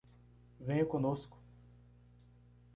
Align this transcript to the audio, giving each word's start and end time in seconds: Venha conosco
Venha 0.59 0.83
conosco 0.87 1.37